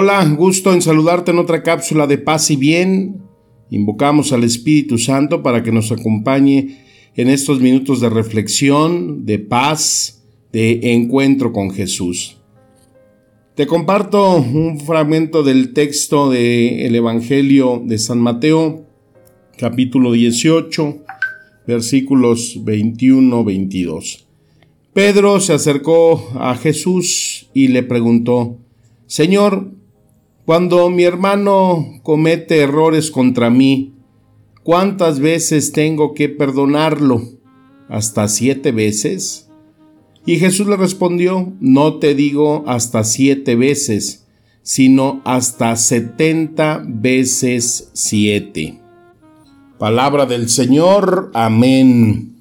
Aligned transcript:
Hola, 0.00 0.24
gusto 0.26 0.72
en 0.72 0.80
saludarte 0.80 1.32
en 1.32 1.40
otra 1.40 1.64
cápsula 1.64 2.06
de 2.06 2.18
paz 2.18 2.52
y 2.52 2.56
bien. 2.56 3.20
Invocamos 3.68 4.32
al 4.32 4.44
Espíritu 4.44 4.96
Santo 4.96 5.42
para 5.42 5.64
que 5.64 5.72
nos 5.72 5.90
acompañe 5.90 6.84
en 7.16 7.28
estos 7.28 7.58
minutos 7.58 8.00
de 8.00 8.08
reflexión, 8.08 9.26
de 9.26 9.40
paz, 9.40 10.22
de 10.52 10.92
encuentro 10.92 11.52
con 11.52 11.72
Jesús. 11.72 12.36
Te 13.56 13.66
comparto 13.66 14.36
un 14.36 14.78
fragmento 14.78 15.42
del 15.42 15.72
texto 15.72 16.30
del 16.30 16.94
Evangelio 16.94 17.82
de 17.84 17.98
San 17.98 18.18
Mateo, 18.18 18.86
capítulo 19.56 20.12
18, 20.12 20.96
versículos 21.66 22.56
21-22. 22.64 24.26
Pedro 24.92 25.40
se 25.40 25.54
acercó 25.54 26.24
a 26.38 26.54
Jesús 26.54 27.50
y 27.52 27.66
le 27.66 27.82
preguntó, 27.82 28.58
Señor, 29.08 29.76
cuando 30.48 30.88
mi 30.88 31.04
hermano 31.04 32.00
comete 32.02 32.60
errores 32.60 33.10
contra 33.10 33.50
mí, 33.50 33.92
¿cuántas 34.62 35.20
veces 35.20 35.72
tengo 35.72 36.14
que 36.14 36.30
perdonarlo? 36.30 37.20
¿Hasta 37.90 38.28
siete 38.28 38.72
veces? 38.72 39.50
Y 40.24 40.36
Jesús 40.38 40.66
le 40.66 40.78
respondió, 40.78 41.52
no 41.60 41.98
te 41.98 42.14
digo 42.14 42.64
hasta 42.66 43.04
siete 43.04 43.56
veces, 43.56 44.26
sino 44.62 45.20
hasta 45.26 45.76
setenta 45.76 46.82
veces 46.82 47.90
siete. 47.92 48.80
Palabra 49.78 50.24
del 50.24 50.48
Señor, 50.48 51.30
amén. 51.34 52.36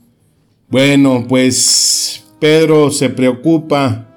Bueno, 0.70 1.26
pues 1.28 2.24
Pedro 2.40 2.90
se 2.90 3.10
preocupa 3.10 4.08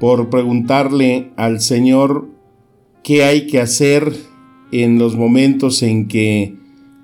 por 0.00 0.30
preguntarle 0.30 1.30
al 1.36 1.60
Señor 1.60 2.32
qué 3.04 3.22
hay 3.22 3.46
que 3.46 3.60
hacer 3.60 4.16
en 4.72 4.98
los 4.98 5.14
momentos 5.14 5.82
en 5.82 6.08
que 6.08 6.56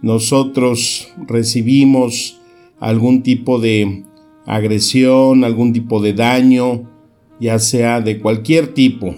nosotros 0.03 1.13
recibimos 1.29 2.41
algún 2.81 3.23
tipo 3.23 3.61
de 3.61 4.05
agresión, 4.47 5.45
algún 5.45 5.73
tipo 5.73 6.01
de 6.01 6.15
daño, 6.15 6.91
ya 7.39 7.59
sea 7.59 8.01
de 8.01 8.19
cualquier 8.19 8.75
tipo 8.75 9.15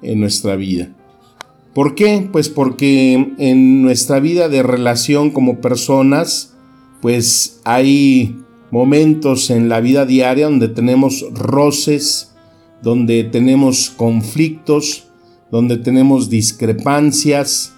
en 0.00 0.20
nuestra 0.20 0.56
vida. 0.56 0.96
¿Por 1.74 1.94
qué? 1.94 2.28
Pues 2.32 2.48
porque 2.48 3.34
en 3.38 3.82
nuestra 3.82 4.18
vida 4.18 4.48
de 4.48 4.62
relación 4.62 5.30
como 5.30 5.60
personas, 5.60 6.56
pues 7.00 7.60
hay 7.64 8.38
momentos 8.70 9.50
en 9.50 9.68
la 9.68 9.80
vida 9.80 10.06
diaria 10.06 10.46
donde 10.46 10.68
tenemos 10.68 11.24
roces, 11.32 12.34
donde 12.82 13.24
tenemos 13.24 13.90
conflictos, 13.90 15.11
donde 15.52 15.76
tenemos 15.76 16.30
discrepancias 16.30 17.74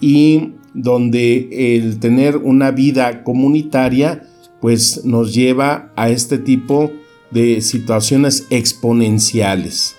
y 0.00 0.54
donde 0.72 1.76
el 1.76 2.00
tener 2.00 2.38
una 2.38 2.70
vida 2.70 3.22
comunitaria 3.22 4.24
pues 4.60 5.04
nos 5.04 5.34
lleva 5.34 5.92
a 5.94 6.08
este 6.08 6.38
tipo 6.38 6.90
de 7.30 7.60
situaciones 7.60 8.46
exponenciales. 8.48 9.94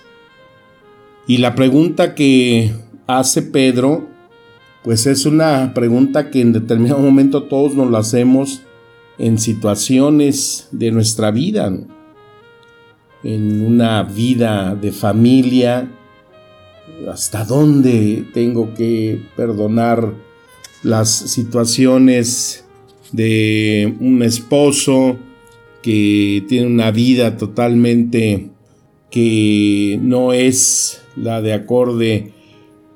Y 1.28 1.38
la 1.38 1.54
pregunta 1.54 2.14
que 2.16 2.72
hace 3.06 3.42
Pedro 3.42 4.08
pues 4.82 5.06
es 5.06 5.24
una 5.24 5.72
pregunta 5.72 6.30
que 6.30 6.40
en 6.40 6.52
determinado 6.52 7.00
momento 7.00 7.44
todos 7.44 7.74
nos 7.74 7.90
la 7.90 7.98
hacemos 7.98 8.62
en 9.18 9.38
situaciones 9.38 10.68
de 10.72 10.90
nuestra 10.90 11.30
vida, 11.30 11.72
en 13.22 13.64
una 13.64 14.02
vida 14.02 14.74
de 14.74 14.90
familia, 14.90 15.88
hasta 17.10 17.44
dónde 17.44 18.24
tengo 18.32 18.74
que 18.74 19.22
perdonar 19.36 20.14
las 20.82 21.10
situaciones 21.10 22.64
de 23.12 23.96
un 24.00 24.22
esposo 24.22 25.18
que 25.82 26.44
tiene 26.48 26.66
una 26.66 26.90
vida 26.90 27.36
totalmente 27.36 28.50
que 29.10 29.98
no 30.02 30.32
es 30.32 31.02
la 31.16 31.40
de 31.42 31.52
acorde 31.52 32.32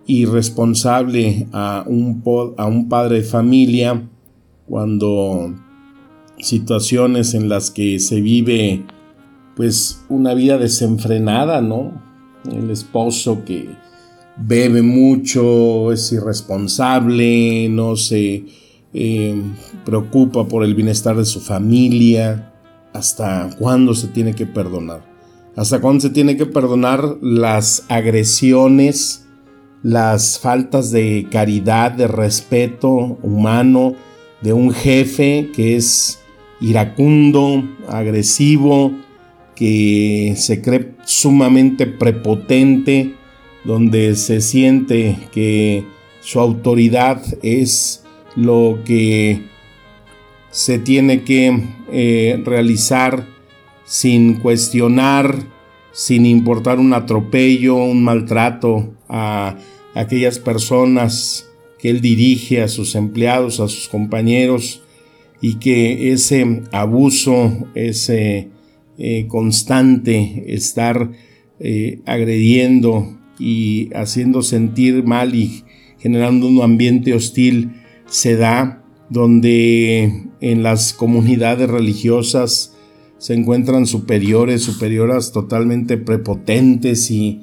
y 0.06 0.27
responsable 0.27 1.49
a 1.53 1.84
un, 1.87 2.22
a 2.56 2.66
un 2.66 2.88
padre 2.88 3.16
de 3.16 3.25
familia 3.25 4.09
cuando 4.66 5.54
situaciones 6.38 7.34
en 7.34 7.49
las 7.49 7.71
que 7.71 7.99
se 7.99 8.21
vive 8.21 8.84
pues 9.56 10.04
una 10.09 10.34
vida 10.34 10.59
desenfrenada, 10.59 11.60
¿no? 11.62 12.03
El 12.50 12.71
esposo 12.71 13.44
que 13.44 13.69
bebe 14.37 14.82
mucho, 14.82 15.93
es 15.93 16.12
irresponsable, 16.12 17.69
no 17.69 17.97
se 17.97 18.44
eh, 18.93 19.43
preocupa 19.84 20.47
por 20.47 20.65
el 20.65 20.75
bienestar 20.75 21.16
de 21.16 21.25
su 21.25 21.41
familia. 21.41 22.53
¿Hasta 22.93 23.50
cuándo 23.59 23.94
se 23.94 24.09
tiene 24.09 24.34
que 24.34 24.47
perdonar? 24.47 25.03
¿Hasta 25.56 25.81
cuándo 25.81 26.00
se 26.00 26.10
tiene 26.10 26.37
que 26.37 26.47
perdonar 26.47 27.16
las 27.21 27.84
agresiones, 27.88 29.27
las 29.83 30.38
faltas 30.38 30.91
de 30.91 31.28
caridad, 31.31 31.93
de 31.93 32.09
respeto 32.09 33.19
humano 33.22 33.94
de 34.43 34.53
un 34.53 34.72
jefe 34.72 35.50
que 35.54 35.77
es 35.77 36.21
iracundo, 36.60 37.65
agresivo, 37.88 38.93
que 39.54 40.34
se 40.37 40.60
cree 40.60 40.92
sumamente 41.04 41.87
prepotente, 41.87 43.15
donde 43.65 44.15
se 44.16 44.41
siente 44.41 45.16
que 45.32 45.84
su 46.20 46.41
autoridad 46.41 47.22
es 47.42 48.04
lo 48.37 48.81
que 48.84 49.42
se 50.50 50.78
tiene 50.78 51.22
que 51.22 51.62
eh, 51.92 52.42
realizar 52.44 53.26
sin 53.84 54.34
cuestionar, 54.34 55.37
sin 55.92 56.26
importar 56.26 56.78
un 56.78 56.94
atropello, 56.94 57.76
un 57.76 58.03
maltrato 58.04 58.94
a 59.09 59.56
aquellas 59.94 60.38
personas 60.38 61.48
que 61.78 61.91
él 61.91 62.00
dirige, 62.00 62.62
a 62.62 62.69
sus 62.69 62.94
empleados, 62.94 63.60
a 63.60 63.69
sus 63.69 63.88
compañeros, 63.88 64.82
y 65.41 65.56
que 65.56 66.12
ese 66.12 66.62
abuso, 66.72 67.53
ese 67.75 68.48
eh, 68.99 69.27
constante 69.28 70.44
estar 70.55 71.10
eh, 71.60 72.00
agrediendo 72.06 73.19
y 73.38 73.91
haciendo 73.94 74.43
sentir 74.43 75.05
mal 75.05 75.34
y 75.34 75.65
generando 75.99 76.47
un 76.47 76.62
ambiente 76.62 77.15
hostil 77.15 77.72
se 78.06 78.37
da 78.37 78.84
donde 79.10 80.25
en 80.41 80.62
las 80.62 80.93
comunidades 80.93 81.69
religiosas 81.69 82.77
se 83.19 83.34
encuentran 83.34 83.87
superiores, 83.87 84.62
superioras 84.62 85.33
totalmente 85.33 85.97
prepotentes 85.97 87.10
y 87.10 87.41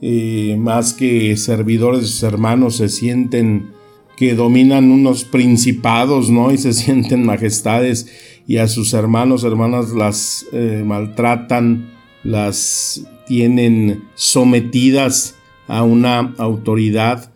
eh, 0.00 0.56
más 0.58 0.92
que 0.92 1.36
servidores 1.36 2.00
de 2.02 2.06
sus 2.06 2.22
hermanos 2.22 2.76
se 2.76 2.88
sienten 2.88 3.70
que 4.16 4.34
dominan 4.34 4.90
unos 4.90 5.24
principados, 5.24 6.30
¿no? 6.30 6.52
Y 6.52 6.58
se 6.58 6.72
sienten 6.74 7.24
majestades 7.24 8.06
y 8.46 8.58
a 8.58 8.68
sus 8.68 8.92
hermanos, 8.92 9.44
hermanas 9.44 9.90
las 9.90 10.46
eh, 10.52 10.82
maltratan, 10.84 11.92
las 12.22 13.02
tienen 13.26 14.04
sometidas 14.14 15.36
a 15.66 15.82
una 15.82 16.34
autoridad 16.38 17.30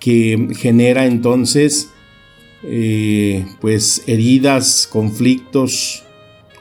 que 0.00 0.48
genera 0.56 1.06
entonces 1.06 1.90
eh, 2.64 3.44
pues 3.60 4.04
heridas, 4.06 4.88
conflictos, 4.90 6.04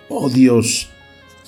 odios 0.10 0.90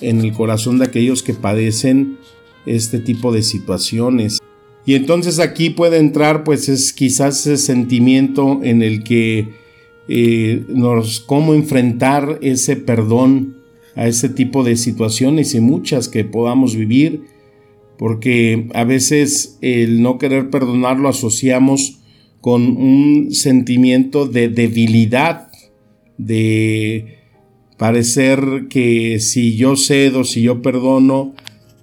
en 0.00 0.20
el 0.20 0.32
corazón 0.32 0.78
de 0.78 0.86
aquellos 0.86 1.22
que 1.22 1.34
padecen 1.34 2.18
este 2.66 3.00
tipo 3.00 3.32
de 3.32 3.42
situaciones. 3.42 4.38
Y 4.86 4.94
entonces 4.94 5.38
aquí 5.38 5.70
puede 5.70 5.98
entrar 5.98 6.44
pues 6.44 6.68
es 6.68 6.92
quizás 6.92 7.40
ese 7.40 7.56
sentimiento 7.56 8.60
en 8.62 8.82
el 8.82 9.02
que 9.02 9.63
nos, 10.08 11.20
cómo 11.20 11.54
enfrentar 11.54 12.38
ese 12.42 12.76
perdón 12.76 13.56
a 13.96 14.06
ese 14.06 14.28
tipo 14.28 14.64
de 14.64 14.76
situaciones 14.76 15.54
y 15.54 15.60
muchas 15.60 16.08
que 16.08 16.24
podamos 16.24 16.74
vivir 16.76 17.22
porque 17.96 18.68
a 18.74 18.84
veces 18.84 19.58
el 19.60 20.02
no 20.02 20.18
querer 20.18 20.50
perdonar 20.50 20.98
lo 20.98 21.08
asociamos 21.08 22.00
con 22.40 22.76
un 22.76 23.32
sentimiento 23.32 24.26
de 24.26 24.48
debilidad, 24.48 25.48
de 26.18 27.18
parecer 27.78 28.66
que 28.68 29.18
si 29.20 29.56
yo 29.56 29.76
cedo, 29.76 30.24
si 30.24 30.42
yo 30.42 30.60
perdono, 30.60 31.34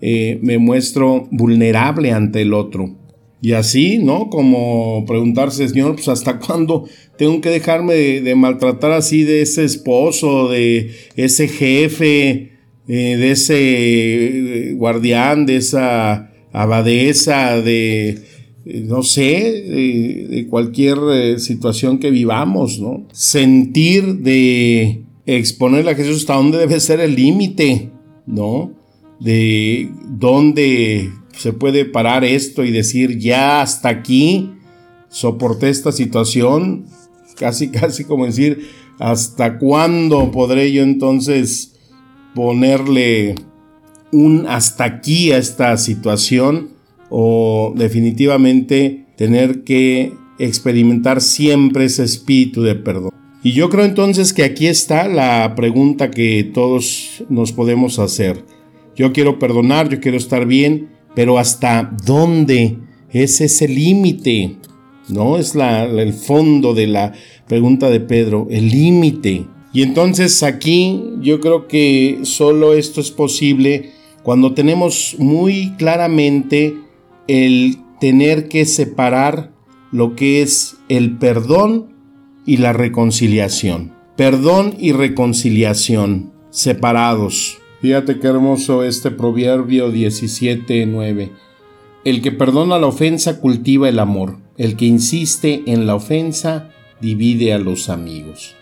eh, 0.01 0.39
me 0.41 0.57
muestro 0.57 1.27
vulnerable 1.31 2.11
ante 2.11 2.41
el 2.41 2.53
otro. 2.53 2.95
Y 3.41 3.53
así, 3.53 3.97
¿no? 3.97 4.29
Como 4.29 5.03
preguntarse, 5.07 5.67
Señor, 5.67 5.95
pues 5.95 6.07
hasta 6.07 6.37
cuándo 6.39 6.85
tengo 7.21 7.39
que 7.39 7.51
dejarme 7.51 7.93
de, 7.93 8.33
maltratar 8.33 8.93
así 8.93 9.21
de 9.21 9.43
ese 9.43 9.63
esposo, 9.63 10.49
de 10.49 10.89
ese 11.15 11.47
jefe, 11.47 12.53
eh, 12.87 13.15
de 13.15 13.31
ese 13.31 14.69
eh, 14.69 14.73
guardián, 14.73 15.45
de 15.45 15.57
esa 15.57 16.31
abadesa, 16.51 17.61
de, 17.61 18.23
no 18.65 19.03
sé, 19.03 19.21
de, 19.29 20.47
cualquier 20.49 21.39
situación 21.39 21.99
que 21.99 22.09
vivamos, 22.09 22.79
¿no? 22.79 23.05
Sentir 23.11 24.15
de 24.15 25.03
exponerle 25.27 25.91
a 25.91 25.95
Jesús 25.95 26.21
hasta 26.21 26.33
dónde 26.33 26.57
debe 26.57 26.79
ser 26.79 27.01
el 27.01 27.13
límite, 27.13 27.91
¿no? 28.25 28.73
De 29.19 29.91
dónde 30.07 31.11
se 31.37 31.53
puede 31.53 31.85
parar 31.85 32.25
esto 32.25 32.63
y 32.63 32.71
decir 32.71 33.19
ya 33.19 33.61
hasta 33.61 33.89
aquí 33.89 34.49
soporté 35.11 35.69
esta 35.69 35.91
situación, 35.91 36.87
casi 37.41 37.69
casi 37.71 38.03
como 38.05 38.27
decir 38.27 38.69
hasta 38.99 39.57
cuándo 39.57 40.29
podré 40.31 40.71
yo 40.71 40.83
entonces 40.83 41.73
ponerle 42.35 43.33
un 44.11 44.45
hasta 44.47 44.83
aquí 44.83 45.31
a 45.31 45.39
esta 45.39 45.75
situación 45.77 46.69
o 47.09 47.73
definitivamente 47.75 49.07
tener 49.17 49.63
que 49.63 50.13
experimentar 50.37 51.19
siempre 51.19 51.85
ese 51.85 52.03
espíritu 52.03 52.61
de 52.61 52.75
perdón. 52.75 53.11
Y 53.43 53.53
yo 53.53 53.69
creo 53.69 53.85
entonces 53.85 54.33
que 54.33 54.43
aquí 54.43 54.67
está 54.67 55.07
la 55.07 55.55
pregunta 55.55 56.11
que 56.11 56.43
todos 56.53 57.23
nos 57.27 57.51
podemos 57.51 57.97
hacer. 57.97 58.45
Yo 58.95 59.13
quiero 59.13 59.39
perdonar, 59.39 59.89
yo 59.89 59.99
quiero 59.99 60.17
estar 60.17 60.45
bien, 60.45 60.89
pero 61.15 61.39
¿hasta 61.39 61.91
dónde 62.05 62.77
es 63.09 63.41
ese 63.41 63.67
límite? 63.67 64.57
¿No? 65.07 65.37
Es 65.37 65.55
la, 65.55 65.83
el 65.85 66.13
fondo 66.13 66.73
de 66.73 66.87
la 66.87 67.13
pregunta 67.47 67.89
de 67.89 67.99
Pedro, 67.99 68.47
el 68.49 68.69
límite. 68.69 69.45
Y 69.73 69.83
entonces 69.83 70.43
aquí 70.43 71.03
yo 71.21 71.39
creo 71.39 71.67
que 71.67 72.19
solo 72.23 72.73
esto 72.73 73.01
es 73.01 73.11
posible 73.11 73.91
cuando 74.23 74.53
tenemos 74.53 75.15
muy 75.17 75.73
claramente 75.77 76.77
el 77.27 77.77
tener 77.99 78.47
que 78.47 78.65
separar 78.65 79.51
lo 79.91 80.15
que 80.15 80.41
es 80.41 80.77
el 80.89 81.17
perdón 81.17 81.93
y 82.45 82.57
la 82.57 82.73
reconciliación. 82.73 83.93
Perdón 84.15 84.75
y 84.79 84.91
reconciliación 84.91 86.31
separados. 86.49 87.57
Fíjate 87.81 88.19
qué 88.19 88.27
hermoso 88.27 88.83
este 88.83 89.09
proverbio 89.09 89.91
17.9. 89.91 91.31
El 92.03 92.21
que 92.21 92.31
perdona 92.31 92.79
la 92.79 92.87
ofensa 92.87 93.39
cultiva 93.39 93.87
el 93.87 93.99
amor. 93.99 94.37
El 94.57 94.75
que 94.75 94.85
insiste 94.85 95.63
en 95.67 95.85
la 95.85 95.95
ofensa 95.95 96.71
divide 96.99 97.53
a 97.53 97.57
los 97.57 97.89
amigos. 97.89 98.55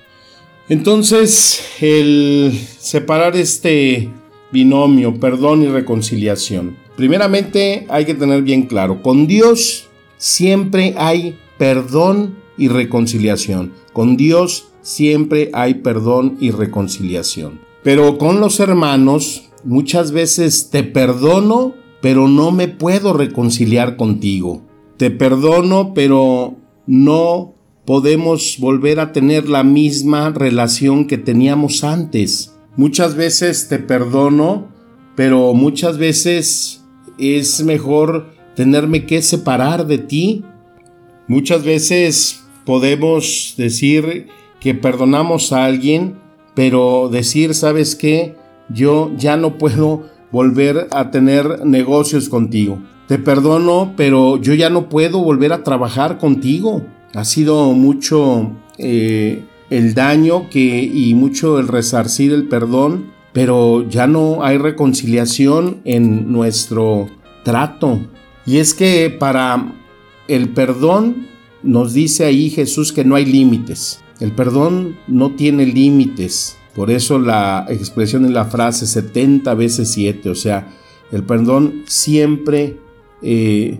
Entonces, 0.68 1.62
el 1.82 2.52
separar 2.80 3.36
este 3.36 4.10
binomio, 4.52 5.20
perdón 5.20 5.64
y 5.64 5.68
reconciliación. 5.68 6.78
Primeramente 6.96 7.86
hay 7.90 8.06
que 8.06 8.14
tener 8.14 8.42
bien 8.42 8.64
claro, 8.64 9.02
con 9.02 9.26
Dios 9.26 9.88
siempre 10.18 10.94
hay 10.98 11.40
perdón 11.58 12.36
y 12.58 12.68
reconciliación. 12.68 13.74
Con 13.94 14.18
Dios 14.18 14.68
siempre 14.82 15.50
hay 15.54 15.76
perdón 15.76 16.38
y 16.40 16.52
reconciliación. 16.52 17.62
Pero 17.84 18.18
con 18.18 18.40
los 18.40 18.60
hermanos 18.60 19.50
muchas 19.64 20.12
veces 20.12 20.70
te 20.70 20.84
perdono, 20.84 21.74
pero 22.02 22.28
no 22.28 22.52
me 22.52 22.68
puedo 22.68 23.14
reconciliar 23.14 23.98
contigo. 23.98 24.62
Te 24.98 25.12
perdono, 25.12 25.94
pero 25.94 26.56
no 26.88 27.54
podemos 27.86 28.58
volver 28.60 29.00
a 29.00 29.12
tener 29.12 29.50
la 29.50 29.64
misma 29.64 30.30
relación 30.30 31.06
que 31.06 31.18
teníamos 31.18 31.84
antes. 31.84 32.56
Muchas 32.76 33.16
veces 33.16 33.68
te 33.68 33.80
perdono, 33.80 34.68
pero 35.16 35.54
muchas 35.54 35.98
veces 35.98 36.86
es 37.18 37.64
mejor 37.64 38.34
tenerme 38.56 39.06
que 39.06 39.22
separar 39.22 39.88
de 39.88 39.98
ti. 39.98 40.46
Muchas 41.28 41.64
veces 41.64 42.44
podemos 42.66 43.56
decir 43.58 44.28
que 44.60 44.74
perdonamos 44.76 45.52
a 45.52 45.66
alguien, 45.66 46.16
pero 46.56 47.10
decir, 47.10 47.54
¿sabes 47.56 47.96
qué? 47.96 48.36
Yo 48.70 49.12
ya 49.18 49.38
no 49.38 49.58
puedo 49.58 50.04
volver 50.32 50.88
a 50.92 51.12
tener 51.12 51.66
negocios 51.66 52.30
contigo. 52.30 52.82
Te 53.08 53.18
perdono, 53.18 53.94
pero 53.98 54.38
yo 54.38 54.54
ya 54.54 54.70
no 54.70 54.88
puedo 54.90 55.24
volver 55.24 55.52
a 55.52 55.64
trabajar 55.64 56.20
contigo. 56.20 56.86
Ha 57.16 57.26
sido 57.26 57.74
mucho 57.74 58.52
eh, 58.78 59.44
el 59.70 59.96
daño 59.96 60.50
que, 60.50 60.84
y 60.84 61.16
mucho 61.16 61.60
el 61.60 61.68
resarcir 61.68 62.32
el 62.34 62.48
perdón, 62.48 63.12
pero 63.34 63.88
ya 63.90 64.06
no 64.06 64.44
hay 64.44 64.58
reconciliación 64.58 65.82
en 65.86 66.32
nuestro 66.32 67.08
trato. 67.44 68.00
Y 68.46 68.58
es 68.58 68.74
que 68.74 69.10
para 69.10 69.74
el 70.28 70.50
perdón 70.50 71.28
nos 71.64 71.94
dice 71.94 72.26
ahí 72.26 72.52
Jesús 72.52 72.94
que 72.94 73.04
no 73.04 73.16
hay 73.16 73.26
límites. 73.26 74.02
El 74.20 74.34
perdón 74.34 74.98
no 75.08 75.32
tiene 75.32 75.66
límites. 75.66 76.59
Por 76.76 76.92
eso 76.92 77.20
la 77.20 77.66
expresión 77.70 78.26
en 78.26 78.34
la 78.34 78.46
frase 78.46 78.88
70 78.88 79.54
veces 79.56 79.92
7, 79.92 80.30
o 80.30 80.36
sea, 80.36 80.68
el 81.12 81.24
perdón 81.24 81.84
siempre 81.88 82.78
eh, 83.22 83.80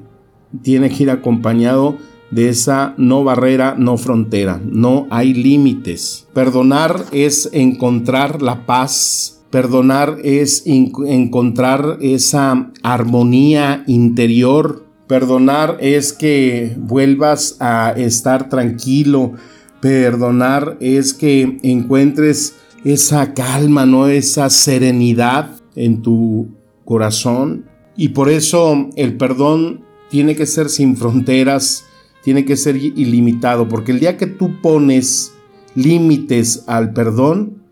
tiene 0.62 0.90
que 0.90 1.04
ir 1.04 1.10
acompañado 1.12 1.98
de 2.32 2.50
esa 2.50 2.94
no 2.98 3.24
barrera, 3.24 3.76
no 3.78 3.98
frontera, 3.98 4.62
no 4.64 5.08
hay 5.10 5.34
límites. 5.34 6.28
Perdonar 6.34 7.06
es 7.12 7.50
encontrar 7.54 8.42
la 8.42 8.66
paz, 8.66 9.42
perdonar 9.50 10.18
es 10.24 10.64
encontrar 10.66 11.98
esa 12.02 12.72
armonía 12.84 13.84
interior, 13.88 14.86
perdonar 15.08 15.78
es 15.80 16.14
que 16.14 16.76
vuelvas 16.78 17.58
a 17.60 17.94
estar 17.96 18.50
tranquilo, 18.50 19.34
Perdonar 19.82 20.78
es 20.82 21.14
que 21.14 21.58
encuentres 21.64 22.56
esa 22.84 23.34
calma, 23.34 23.86
¿no? 23.86 24.08
Esa 24.08 24.50
serenidad 24.50 25.62
en 25.76 26.02
tu 26.02 26.50
corazón. 26.86 27.66
Y 27.96 28.10
por 28.10 28.30
eso 28.30 28.90
el 28.96 29.18
perdón 29.18 29.82
tiene 30.10 30.36
que 30.36 30.46
ser 30.46 30.70
sin 30.70 30.98
fronteras, 30.98 31.86
tiene 32.24 32.46
que 32.46 32.58
ser 32.58 32.76
ilimitado, 32.78 33.68
porque 33.68 33.92
el 33.92 34.00
día 34.00 34.18
que 34.18 34.28
tú 34.28 34.60
pones 34.62 35.34
límites 35.76 36.64
al 36.68 36.94
perdón, 36.94 37.64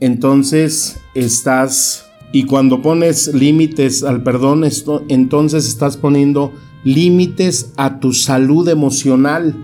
entonces 0.00 1.00
estás, 1.14 2.06
y 2.32 2.44
cuando 2.44 2.82
pones 2.82 3.32
límites 3.34 4.02
al 4.04 4.22
perdón, 4.22 4.64
entonces 5.08 5.66
estás 5.66 5.96
poniendo 5.96 6.52
límites 6.84 7.72
a 7.76 8.00
tu 8.00 8.12
salud 8.12 8.68
emocional 8.68 9.56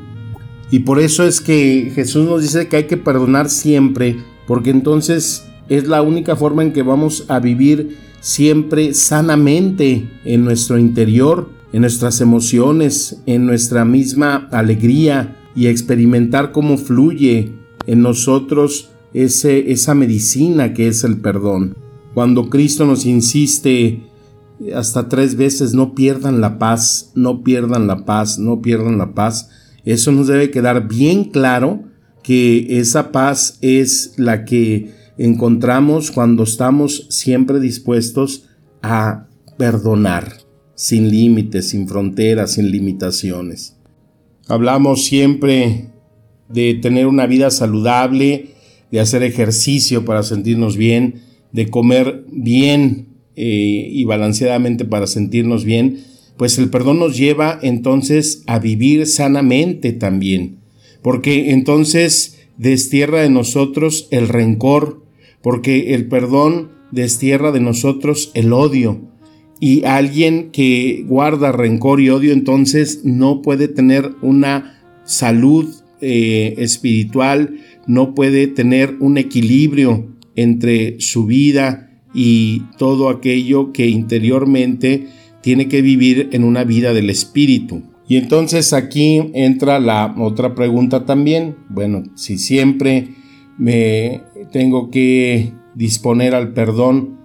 y 0.74 0.80
por 0.80 0.98
eso 0.98 1.24
es 1.24 1.40
que 1.40 1.92
Jesús 1.94 2.26
nos 2.26 2.42
dice 2.42 2.66
que 2.68 2.76
hay 2.76 2.84
que 2.88 2.96
perdonar 2.96 3.48
siempre, 3.48 4.16
porque 4.46 4.70
entonces 4.70 5.46
es 5.68 5.86
la 5.88 6.02
única 6.02 6.36
forma 6.36 6.62
en 6.62 6.72
que 6.72 6.82
vamos 6.82 7.24
a 7.28 7.38
vivir 7.38 7.96
siempre 8.20 8.94
sanamente 8.94 10.08
en 10.24 10.44
nuestro 10.44 10.78
interior, 10.78 11.50
en 11.72 11.82
nuestras 11.82 12.20
emociones, 12.20 13.20
en 13.26 13.46
nuestra 13.46 13.84
misma 13.84 14.48
alegría 14.50 15.36
y 15.54 15.66
experimentar 15.66 16.52
cómo 16.52 16.78
fluye 16.78 17.52
en 17.86 18.02
nosotros 18.02 18.90
ese, 19.12 19.72
esa 19.72 19.94
medicina 19.94 20.72
que 20.72 20.88
es 20.88 21.04
el 21.04 21.18
perdón. 21.18 21.76
Cuando 22.14 22.48
Cristo 22.48 22.86
nos 22.86 23.06
insiste 23.06 24.02
hasta 24.74 25.08
tres 25.08 25.36
veces, 25.36 25.74
no 25.74 25.94
pierdan 25.94 26.40
la 26.40 26.58
paz, 26.58 27.12
no 27.14 27.42
pierdan 27.42 27.86
la 27.86 28.04
paz, 28.04 28.38
no 28.38 28.62
pierdan 28.62 28.98
la 28.98 29.14
paz, 29.14 29.50
eso 29.84 30.12
nos 30.12 30.28
debe 30.28 30.50
quedar 30.50 30.88
bien 30.88 31.24
claro 31.24 31.82
que 32.24 32.80
esa 32.80 33.12
paz 33.12 33.58
es 33.60 34.14
la 34.16 34.44
que 34.44 34.90
encontramos 35.16 36.10
cuando 36.10 36.42
estamos 36.42 37.06
siempre 37.10 37.60
dispuestos 37.60 38.46
a 38.82 39.28
perdonar, 39.56 40.38
sin 40.74 41.08
límites, 41.08 41.68
sin 41.68 41.86
fronteras, 41.86 42.54
sin 42.54 42.72
limitaciones. 42.72 43.76
Hablamos 44.48 45.04
siempre 45.04 45.90
de 46.48 46.74
tener 46.74 47.06
una 47.06 47.26
vida 47.26 47.50
saludable, 47.50 48.48
de 48.90 48.98
hacer 48.98 49.22
ejercicio 49.22 50.04
para 50.04 50.24
sentirnos 50.24 50.76
bien, 50.76 51.22
de 51.52 51.70
comer 51.70 52.24
bien, 52.32 53.14
eh, 53.36 53.88
y 53.90 54.04
balanceadamente 54.04 54.84
para 54.84 55.08
sentirnos 55.08 55.64
bien, 55.64 55.98
pues 56.36 56.56
el 56.58 56.70
perdón 56.70 57.00
nos 57.00 57.16
lleva 57.16 57.58
entonces 57.62 58.44
a 58.46 58.60
vivir 58.60 59.08
sanamente 59.08 59.92
también, 59.92 60.58
porque 61.04 61.50
entonces 61.50 62.48
destierra 62.56 63.20
de 63.20 63.28
nosotros 63.28 64.08
el 64.10 64.26
rencor, 64.26 65.04
porque 65.42 65.92
el 65.94 66.08
perdón 66.08 66.70
destierra 66.92 67.52
de 67.52 67.60
nosotros 67.60 68.30
el 68.32 68.54
odio. 68.54 69.02
Y 69.60 69.84
alguien 69.84 70.50
que 70.50 71.04
guarda 71.06 71.52
rencor 71.52 72.00
y 72.00 72.08
odio 72.08 72.32
entonces 72.32 73.02
no 73.04 73.42
puede 73.42 73.68
tener 73.68 74.12
una 74.22 74.80
salud 75.04 75.74
eh, 76.00 76.54
espiritual, 76.56 77.60
no 77.86 78.14
puede 78.14 78.46
tener 78.46 78.96
un 78.98 79.18
equilibrio 79.18 80.06
entre 80.36 80.98
su 81.00 81.26
vida 81.26 82.00
y 82.14 82.62
todo 82.78 83.10
aquello 83.10 83.72
que 83.72 83.88
interiormente 83.88 85.08
tiene 85.42 85.68
que 85.68 85.82
vivir 85.82 86.30
en 86.32 86.44
una 86.44 86.64
vida 86.64 86.94
del 86.94 87.10
espíritu. 87.10 87.82
Y 88.06 88.16
entonces 88.16 88.72
aquí 88.72 89.30
entra 89.34 89.80
la 89.80 90.14
otra 90.18 90.54
pregunta 90.54 91.06
también. 91.06 91.56
Bueno, 91.68 92.02
si 92.14 92.38
siempre 92.38 93.14
me 93.56 94.22
tengo 94.52 94.90
que 94.90 95.52
disponer 95.74 96.34
al 96.34 96.52
perdón, 96.52 97.18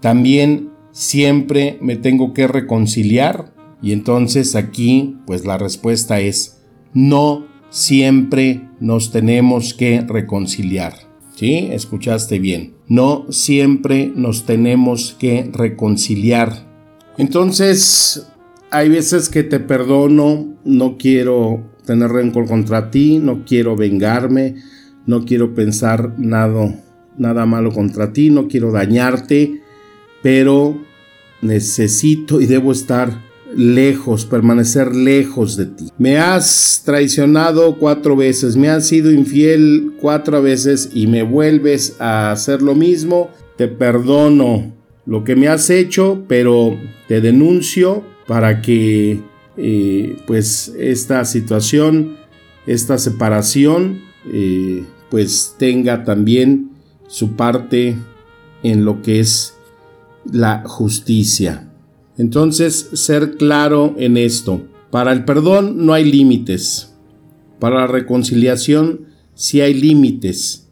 también 0.00 0.70
siempre 0.90 1.78
me 1.80 1.96
tengo 1.96 2.32
que 2.32 2.46
reconciliar. 2.46 3.54
Y 3.80 3.92
entonces 3.92 4.56
aquí, 4.56 5.18
pues 5.26 5.44
la 5.44 5.58
respuesta 5.58 6.20
es, 6.20 6.62
no 6.94 7.46
siempre 7.70 8.68
nos 8.80 9.12
tenemos 9.12 9.74
que 9.74 10.00
reconciliar. 10.00 10.94
¿Sí? 11.36 11.68
Escuchaste 11.72 12.38
bien. 12.38 12.74
No 12.86 13.26
siempre 13.30 14.12
nos 14.14 14.46
tenemos 14.46 15.16
que 15.18 15.50
reconciliar. 15.52 16.72
Entonces, 17.18 18.28
hay 18.74 18.88
veces 18.88 19.28
que 19.28 19.44
te 19.44 19.60
perdono, 19.60 20.56
no 20.64 20.96
quiero 20.98 21.62
tener 21.86 22.10
rencor 22.10 22.48
contra 22.48 22.90
ti, 22.90 23.20
no 23.20 23.44
quiero 23.44 23.76
vengarme, 23.76 24.56
no 25.06 25.24
quiero 25.24 25.54
pensar 25.54 26.14
nada, 26.18 26.74
nada 27.16 27.46
malo 27.46 27.70
contra 27.70 28.12
ti, 28.12 28.30
no 28.30 28.48
quiero 28.48 28.72
dañarte, 28.72 29.60
pero 30.24 30.76
necesito 31.40 32.40
y 32.40 32.46
debo 32.46 32.72
estar 32.72 33.22
lejos, 33.56 34.26
permanecer 34.26 34.92
lejos 34.92 35.56
de 35.56 35.66
ti. 35.66 35.84
Me 35.96 36.18
has 36.18 36.82
traicionado 36.84 37.76
cuatro 37.76 38.16
veces, 38.16 38.56
me 38.56 38.70
has 38.70 38.88
sido 38.88 39.12
infiel 39.12 39.92
cuatro 40.00 40.42
veces 40.42 40.90
y 40.92 41.06
me 41.06 41.22
vuelves 41.22 41.94
a 42.00 42.32
hacer 42.32 42.60
lo 42.60 42.74
mismo, 42.74 43.30
te 43.56 43.68
perdono 43.68 44.74
lo 45.06 45.22
que 45.22 45.36
me 45.36 45.46
has 45.46 45.70
hecho, 45.70 46.24
pero 46.26 46.76
te 47.06 47.20
denuncio 47.20 48.13
para 48.26 48.62
que 48.62 49.20
eh, 49.56 50.16
pues 50.26 50.74
esta 50.78 51.24
situación, 51.24 52.16
esta 52.66 52.98
separación, 52.98 54.02
eh, 54.32 54.84
pues 55.10 55.54
tenga 55.58 56.04
también 56.04 56.70
su 57.06 57.36
parte 57.36 57.96
en 58.62 58.84
lo 58.84 59.02
que 59.02 59.20
es 59.20 59.54
la 60.30 60.62
justicia. 60.66 61.70
Entonces, 62.16 62.90
ser 62.94 63.36
claro 63.36 63.94
en 63.98 64.16
esto. 64.16 64.62
Para 64.90 65.12
el 65.12 65.24
perdón 65.24 65.84
no 65.84 65.92
hay 65.92 66.10
límites. 66.10 66.94
Para 67.58 67.80
la 67.80 67.86
reconciliación 67.86 69.06
sí 69.34 69.60
hay 69.60 69.74
límites 69.74 70.64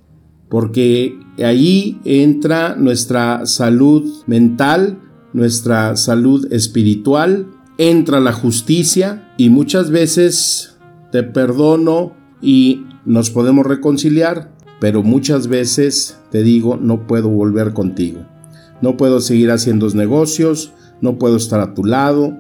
porque 0.53 1.19
ahí 1.43 1.99
entra 2.05 2.77
nuestra 2.77 3.47
salud 3.47 4.23
mental, 4.27 4.99
nuestra 5.33 5.97
salud 5.97 6.53
espiritual, 6.53 7.47
entra 7.79 8.21
la 8.21 8.33
justicia 8.33 9.33
y 9.37 9.51
muchas 9.51 9.91
veces 9.91 10.77
te 11.11 11.23
perdono 11.23 12.13
y 12.41 12.87
nos 13.05 13.31
podemos 13.31 13.67
reconciliar, 13.67 14.53
pero 14.81 15.03
muchas 15.03 15.49
veces 15.49 16.19
te 16.31 16.43
digo 16.43 16.77
no 16.77 17.07
puedo 17.07 17.29
volver 17.29 17.73
contigo. 17.73 18.27
No 18.81 18.97
puedo 18.97 19.21
seguir 19.21 19.51
haciendo 19.51 19.89
negocios, 19.91 20.73
no 21.01 21.19
puedo 21.19 21.37
estar 21.37 21.61
a 21.61 21.75
tu 21.75 21.85
lado. 21.85 22.39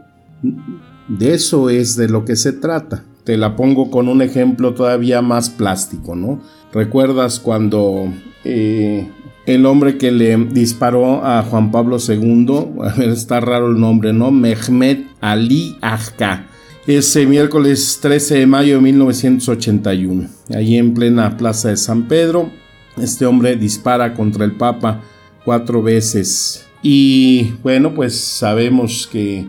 De 1.09 1.35
eso 1.35 1.71
es 1.71 1.97
de 1.97 2.09
lo 2.09 2.25
que 2.25 2.37
se 2.37 2.53
trata. 2.53 3.05
Te 3.25 3.37
la 3.37 3.55
pongo 3.55 3.91
con 3.91 4.09
un 4.09 4.23
ejemplo 4.23 4.75
todavía 4.75 5.23
más 5.23 5.51
plástico, 5.51 6.17
¿no? 6.17 6.41
¿Recuerdas 6.73 7.39
cuando 7.39 8.13
eh, 8.45 9.09
el 9.47 9.67
hombre 9.67 9.99
que 9.99 10.11
le 10.11 10.37
disparó 10.37 11.25
a 11.25 11.43
Juan 11.43 11.71
Pablo 11.71 11.99
II, 11.99 12.65
está 13.13 13.41
raro 13.41 13.69
el 13.69 13.81
nombre, 13.81 14.13
¿no? 14.13 14.31
Mehmet 14.31 15.07
Ali 15.21 15.77
Ajka. 15.81 16.47
Ese 16.87 17.27
miércoles 17.27 17.99
13 18.03 18.39
de 18.39 18.47
mayo 18.47 18.77
de 18.77 18.83
1981, 18.83 20.29
allí 20.55 20.77
en 20.77 20.95
plena 20.95 21.37
plaza 21.37 21.69
de 21.69 21.77
San 21.77 22.09
Pedro, 22.09 22.51
este 22.97 23.25
hombre 23.25 23.57
dispara 23.57 24.15
contra 24.15 24.45
el 24.45 24.57
Papa 24.57 25.01
cuatro 25.45 25.83
veces. 25.83 26.67
Y 26.83 27.53
bueno, 27.63 27.95
pues 27.95 28.19
sabemos 28.19 29.09
que 29.11 29.47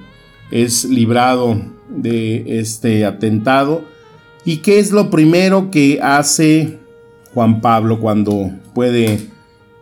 es 0.51 0.85
librado 0.85 1.59
de 1.89 2.59
este 2.59 3.05
atentado. 3.05 3.83
¿Y 4.45 4.57
qué 4.57 4.77
es 4.77 4.91
lo 4.91 5.09
primero 5.09 5.71
que 5.71 5.99
hace 6.01 6.77
Juan 7.33 7.61
Pablo 7.61 7.99
cuando 7.99 8.51
puede 8.75 9.32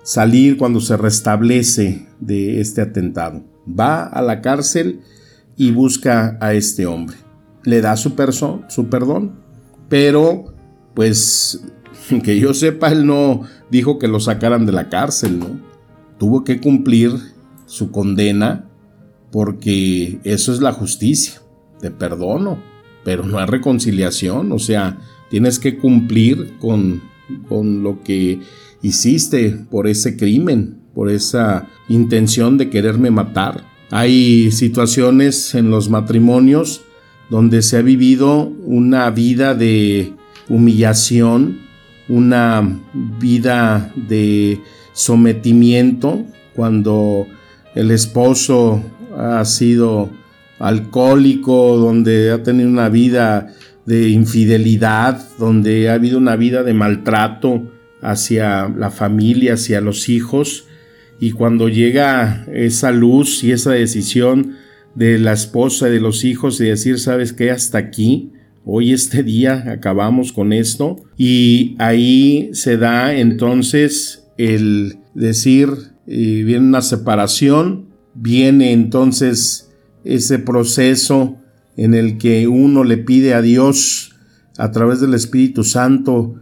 salir, 0.03 0.57
cuando 0.57 0.79
se 0.79 0.97
restablece 0.97 2.07
de 2.19 2.59
este 2.59 2.81
atentado. 2.81 3.43
Va 3.67 4.03
a 4.03 4.21
la 4.21 4.41
cárcel 4.41 5.01
y 5.57 5.71
busca 5.71 6.37
a 6.41 6.53
este 6.53 6.85
hombre. 6.85 7.17
Le 7.63 7.81
da 7.81 7.95
su, 7.95 8.13
su 8.67 8.89
perdón, 8.89 9.39
pero 9.89 10.53
pues 10.93 11.63
que 12.23 12.39
yo 12.39 12.53
sepa, 12.53 12.91
él 12.91 13.05
no 13.05 13.41
dijo 13.69 13.99
que 13.99 14.07
lo 14.07 14.19
sacaran 14.19 14.65
de 14.65 14.71
la 14.71 14.89
cárcel, 14.89 15.39
¿no? 15.39 15.59
Tuvo 16.17 16.43
que 16.43 16.59
cumplir 16.59 17.11
su 17.65 17.91
condena 17.91 18.69
porque 19.31 20.19
eso 20.23 20.53
es 20.53 20.61
la 20.61 20.73
justicia. 20.73 21.41
Te 21.79 21.89
perdono, 21.89 22.61
pero 23.03 23.25
no 23.25 23.39
hay 23.39 23.47
reconciliación, 23.47 24.51
o 24.51 24.59
sea, 24.59 24.99
tienes 25.29 25.57
que 25.57 25.77
cumplir 25.77 26.57
con 26.59 27.01
con 27.47 27.83
lo 27.83 28.01
que 28.03 28.39
hiciste 28.81 29.57
por 29.69 29.87
ese 29.87 30.17
crimen, 30.17 30.77
por 30.93 31.09
esa 31.09 31.67
intención 31.89 32.57
de 32.57 32.69
quererme 32.69 33.11
matar. 33.11 33.63
Hay 33.89 34.51
situaciones 34.51 35.53
en 35.55 35.69
los 35.69 35.89
matrimonios 35.89 36.81
donde 37.29 37.61
se 37.61 37.77
ha 37.77 37.81
vivido 37.81 38.51
una 38.65 39.09
vida 39.09 39.53
de 39.53 40.13
humillación, 40.49 41.59
una 42.09 42.79
vida 43.19 43.93
de 43.95 44.59
sometimiento, 44.93 46.25
cuando 46.55 47.27
el 47.73 47.91
esposo 47.91 48.83
ha 49.17 49.43
sido 49.45 50.09
alcohólico, 50.59 51.77
donde 51.77 52.31
ha 52.31 52.43
tenido 52.43 52.69
una 52.69 52.89
vida 52.89 53.53
de 53.85 54.09
infidelidad, 54.09 55.21
donde 55.39 55.89
ha 55.89 55.93
habido 55.93 56.17
una 56.17 56.35
vida 56.35 56.63
de 56.63 56.73
maltrato 56.73 57.70
hacia 58.01 58.67
la 58.69 58.91
familia, 58.91 59.53
hacia 59.53 59.81
los 59.81 60.09
hijos, 60.09 60.65
y 61.19 61.31
cuando 61.31 61.69
llega 61.69 62.47
esa 62.51 62.91
luz 62.91 63.43
y 63.43 63.51
esa 63.51 63.71
decisión 63.71 64.55
de 64.95 65.19
la 65.19 65.33
esposa 65.33 65.87
y 65.87 65.91
de 65.91 66.01
los 66.01 66.23
hijos 66.23 66.57
de 66.57 66.69
decir, 66.69 66.99
sabes 66.99 67.31
qué, 67.31 67.51
hasta 67.51 67.77
aquí, 67.77 68.31
hoy 68.65 68.91
este 68.91 69.23
día 69.23 69.71
acabamos 69.71 70.33
con 70.33 70.51
esto, 70.51 70.97
y 71.17 71.75
ahí 71.79 72.49
se 72.53 72.77
da 72.77 73.13
entonces 73.15 74.27
el 74.37 74.97
decir, 75.13 75.69
y 76.07 76.43
viene 76.43 76.67
una 76.67 76.81
separación, 76.81 77.85
viene 78.15 78.71
entonces 78.71 79.71
ese 80.03 80.39
proceso 80.39 81.37
en 81.77 81.93
el 81.93 82.17
que 82.17 82.47
uno 82.47 82.83
le 82.83 82.97
pide 82.97 83.33
a 83.33 83.41
Dios 83.41 84.15
a 84.57 84.71
través 84.71 84.99
del 84.99 85.13
Espíritu 85.13 85.63
Santo 85.63 86.35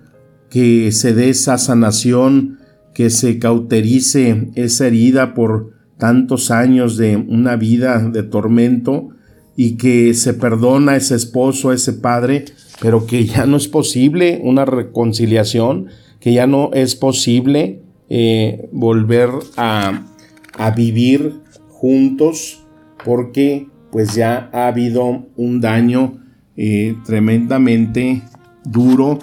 que 0.49 0.91
se 0.91 1.13
dé 1.13 1.29
esa 1.29 1.57
sanación, 1.57 2.59
que 2.93 3.09
se 3.09 3.39
cauterice 3.39 4.49
esa 4.55 4.87
herida 4.87 5.33
por 5.33 5.73
tantos 5.97 6.51
años 6.51 6.97
de 6.97 7.17
una 7.17 7.55
vida 7.55 7.99
de 7.99 8.23
tormento 8.23 9.09
y 9.55 9.75
que 9.75 10.13
se 10.13 10.33
perdona 10.33 10.93
a 10.93 10.95
ese 10.95 11.15
esposo, 11.15 11.69
a 11.69 11.75
ese 11.75 11.93
padre, 11.93 12.45
pero 12.81 13.05
que 13.05 13.25
ya 13.25 13.45
no 13.45 13.57
es 13.57 13.67
posible 13.67 14.39
una 14.43 14.65
reconciliación, 14.65 15.87
que 16.19 16.33
ya 16.33 16.47
no 16.47 16.71
es 16.73 16.95
posible 16.95 17.81
eh, 18.09 18.69
volver 18.71 19.29
a, 19.57 20.05
a 20.57 20.71
vivir 20.71 21.41
juntos 21.67 22.63
porque 23.03 23.67
pues 23.91 24.15
ya 24.15 24.49
ha 24.53 24.67
habido 24.67 25.27
un 25.35 25.61
daño 25.61 26.19
eh, 26.55 26.95
tremendamente 27.05 28.21
duro, 28.65 29.19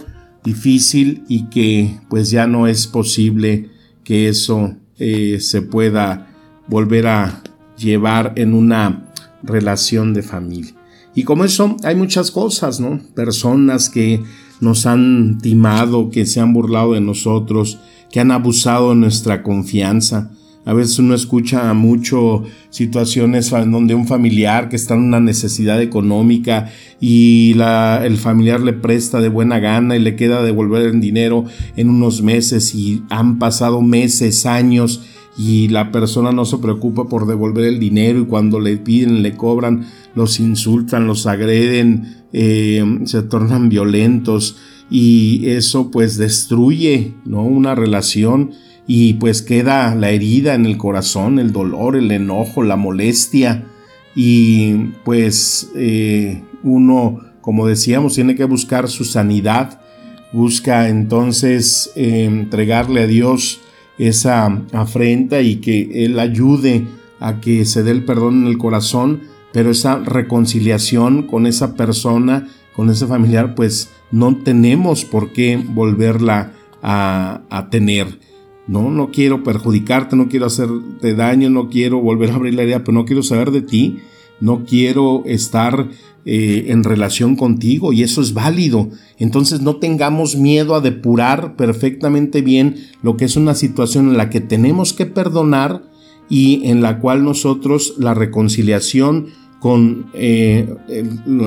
difícil 0.46 1.24
y 1.28 1.48
que 1.50 1.98
pues 2.08 2.30
ya 2.30 2.46
no 2.46 2.68
es 2.68 2.86
posible 2.86 3.68
que 4.04 4.28
eso 4.28 4.76
eh, 4.98 5.38
se 5.40 5.60
pueda 5.60 6.28
volver 6.68 7.08
a 7.08 7.42
llevar 7.76 8.32
en 8.36 8.54
una 8.54 9.12
relación 9.42 10.14
de 10.14 10.22
familia. 10.22 10.72
Y 11.14 11.24
como 11.24 11.44
eso 11.44 11.76
hay 11.82 11.96
muchas 11.96 12.30
cosas, 12.30 12.78
¿no? 12.78 13.00
Personas 13.14 13.90
que 13.90 14.22
nos 14.60 14.86
han 14.86 15.38
timado, 15.38 16.10
que 16.10 16.26
se 16.26 16.40
han 16.40 16.52
burlado 16.52 16.92
de 16.92 17.00
nosotros, 17.00 17.78
que 18.10 18.20
han 18.20 18.30
abusado 18.30 18.90
de 18.90 18.96
nuestra 18.96 19.42
confianza. 19.42 20.30
A 20.66 20.74
veces 20.74 20.98
uno 20.98 21.14
escucha 21.14 21.72
mucho 21.74 22.42
situaciones 22.70 23.50
donde 23.50 23.94
un 23.94 24.08
familiar 24.08 24.68
que 24.68 24.74
está 24.74 24.94
en 24.94 25.02
una 25.02 25.20
necesidad 25.20 25.80
económica 25.80 26.70
y 27.00 27.54
la, 27.54 28.04
el 28.04 28.16
familiar 28.16 28.60
le 28.60 28.72
presta 28.72 29.20
de 29.20 29.28
buena 29.28 29.60
gana 29.60 29.96
y 29.96 30.00
le 30.00 30.16
queda 30.16 30.42
devolver 30.42 30.82
el 30.82 31.00
dinero 31.00 31.44
en 31.76 31.88
unos 31.88 32.20
meses 32.20 32.74
y 32.74 33.04
han 33.10 33.38
pasado 33.38 33.80
meses, 33.80 34.44
años 34.44 35.02
y 35.38 35.68
la 35.68 35.92
persona 35.92 36.32
no 36.32 36.44
se 36.44 36.58
preocupa 36.58 37.08
por 37.08 37.28
devolver 37.28 37.66
el 37.66 37.78
dinero 37.78 38.20
y 38.20 38.26
cuando 38.26 38.58
le 38.58 38.76
piden, 38.76 39.22
le 39.22 39.36
cobran, 39.36 39.86
los 40.16 40.40
insultan, 40.40 41.06
los 41.06 41.28
agreden, 41.28 42.24
eh, 42.32 42.84
se 43.04 43.22
tornan 43.22 43.68
violentos 43.68 44.56
y 44.90 45.48
eso 45.48 45.92
pues 45.92 46.16
destruye 46.16 47.14
¿no? 47.24 47.44
una 47.44 47.76
relación 47.76 48.50
y 48.86 49.14
pues 49.14 49.42
queda 49.42 49.94
la 49.94 50.10
herida 50.10 50.54
en 50.54 50.64
el 50.64 50.76
corazón, 50.76 51.38
el 51.38 51.52
dolor, 51.52 51.96
el 51.96 52.10
enojo, 52.12 52.62
la 52.62 52.76
molestia. 52.76 53.64
Y 54.14 54.74
pues 55.04 55.70
eh, 55.74 56.42
uno, 56.62 57.20
como 57.40 57.66
decíamos, 57.66 58.14
tiene 58.14 58.36
que 58.36 58.44
buscar 58.44 58.88
su 58.88 59.04
sanidad, 59.04 59.80
busca 60.32 60.88
entonces 60.88 61.90
eh, 61.96 62.24
entregarle 62.24 63.02
a 63.02 63.06
Dios 63.06 63.60
esa 63.98 64.62
afrenta 64.72 65.40
y 65.40 65.56
que 65.56 66.04
Él 66.04 66.20
ayude 66.20 66.86
a 67.18 67.40
que 67.40 67.64
se 67.64 67.82
dé 67.82 67.90
el 67.90 68.04
perdón 68.04 68.42
en 68.42 68.46
el 68.46 68.58
corazón, 68.58 69.22
pero 69.52 69.70
esa 69.70 69.98
reconciliación 69.98 71.24
con 71.24 71.46
esa 71.46 71.74
persona, 71.74 72.46
con 72.74 72.90
ese 72.90 73.06
familiar, 73.06 73.54
pues 73.54 73.90
no 74.12 74.36
tenemos 74.36 75.04
por 75.04 75.32
qué 75.32 75.56
volverla 75.56 76.52
a, 76.82 77.40
a 77.50 77.70
tener. 77.70 78.18
No, 78.66 78.90
no 78.90 79.10
quiero 79.10 79.44
perjudicarte, 79.44 80.16
no 80.16 80.28
quiero 80.28 80.46
hacerte 80.46 81.14
daño, 81.14 81.50
no 81.50 81.68
quiero 81.68 82.00
volver 82.00 82.30
a 82.30 82.34
abrir 82.34 82.54
la 82.54 82.62
herida, 82.62 82.80
pero 82.80 82.92
no 82.92 83.04
quiero 83.04 83.22
saber 83.22 83.52
de 83.52 83.62
ti, 83.62 83.98
no 84.40 84.64
quiero 84.64 85.22
estar 85.24 85.88
eh, 86.24 86.72
en 86.72 86.82
relación 86.82 87.36
contigo 87.36 87.92
y 87.92 88.02
eso 88.02 88.20
es 88.20 88.34
válido. 88.34 88.90
Entonces 89.18 89.60
no 89.60 89.76
tengamos 89.76 90.34
miedo 90.34 90.74
a 90.74 90.80
depurar 90.80 91.54
perfectamente 91.54 92.42
bien 92.42 92.74
lo 93.02 93.16
que 93.16 93.26
es 93.26 93.36
una 93.36 93.54
situación 93.54 94.08
en 94.08 94.16
la 94.16 94.28
que 94.28 94.40
tenemos 94.40 94.92
que 94.92 95.06
perdonar 95.06 95.84
y 96.28 96.68
en 96.68 96.82
la 96.82 96.98
cual 96.98 97.22
nosotros 97.22 97.94
la 97.98 98.14
reconciliación 98.14 99.28
con 99.60 100.06
eh, 100.14 100.68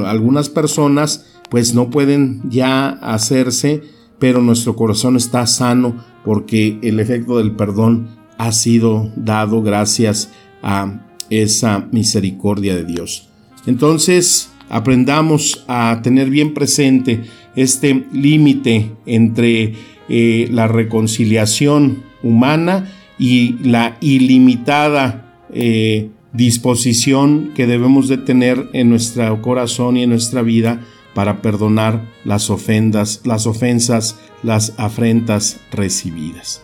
algunas 0.06 0.48
personas 0.48 1.26
pues 1.50 1.74
no 1.74 1.90
pueden 1.90 2.42
ya 2.50 2.88
hacerse, 2.88 3.82
pero 4.18 4.42
nuestro 4.42 4.78
corazón 4.78 5.18
está 5.18 5.46
sano 5.46 5.96
porque 6.24 6.78
el 6.82 7.00
efecto 7.00 7.38
del 7.38 7.52
perdón 7.52 8.10
ha 8.38 8.52
sido 8.52 9.12
dado 9.16 9.62
gracias 9.62 10.32
a 10.62 11.06
esa 11.30 11.88
misericordia 11.92 12.76
de 12.76 12.86
Dios. 12.86 13.30
Entonces, 13.66 14.52
aprendamos 14.70 15.66
a 15.68 16.00
tener 16.02 16.30
bien 16.30 16.54
presente 16.54 17.24
este 17.56 18.06
límite 18.14 18.92
entre 19.06 19.74
eh, 20.08 20.48
la 20.52 20.68
reconciliación 20.68 22.04
humana 22.24 22.92
y 23.18 23.58
la 23.64 23.98
ilimitada 24.02 25.44
eh, 25.54 26.10
disposición 26.34 27.52
que 27.56 27.68
debemos 27.68 28.08
de 28.08 28.18
tener 28.18 28.70
en 28.74 28.90
nuestro 28.90 29.42
corazón 29.42 29.98
y 29.98 30.04
en 30.04 30.12
nuestra 30.12 30.42
vida 30.42 30.82
para 31.14 31.42
perdonar 31.42 32.06
las 32.24 32.50
ofendas, 32.50 33.22
las 33.26 33.48
ofensas, 33.48 34.20
las 34.44 34.74
afrentas 34.78 35.60
recibidas. 35.72 36.62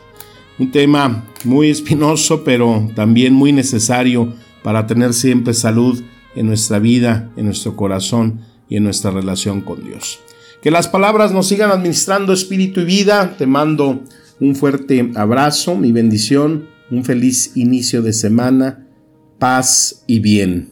Un 0.58 0.72
tema 0.72 1.26
muy 1.44 1.70
espinoso, 1.70 2.44
pero 2.44 2.90
también 2.96 3.34
muy 3.34 3.52
necesario 3.52 4.34
para 4.64 4.88
tener 4.88 5.14
siempre 5.14 5.54
salud 5.54 6.02
en 6.36 6.48
nuestra 6.48 6.80
vida, 6.80 7.30
en 7.36 7.46
nuestro 7.46 7.76
corazón 7.76 8.42
y 8.70 8.78
en 8.78 8.84
nuestra 8.84 9.12
relación 9.12 9.62
con 9.62 9.84
Dios. 9.84 10.20
Que 10.62 10.72
las 10.72 10.88
palabras 10.88 11.32
nos 11.32 11.48
sigan 11.48 11.72
administrando 11.72 12.34
espíritu 12.34 12.82
y 12.82 12.86
vida. 12.86 13.36
Te 13.38 13.46
mando 13.46 14.02
un 14.40 14.56
fuerte 14.56 15.12
abrazo, 15.16 15.76
mi 15.76 15.92
bendición, 15.92 16.68
un 16.90 17.04
feliz 17.04 17.52
inicio 17.56 18.02
de 18.02 18.14
semana, 18.14 18.88
paz 19.38 20.04
y 20.08 20.20
bien. 20.20 20.72